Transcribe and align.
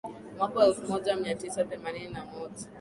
Mwaka 0.37 0.57
wa 0.59 0.65
elfu 0.65 0.87
moja 0.91 1.15
mia 1.15 1.35
tisa 1.35 1.63
themanini 1.65 2.07
na 2.13 2.25
moja 2.25 2.67